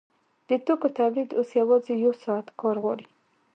[0.49, 3.05] د توکو تولید اوس یوازې یو ساعت کار غواړي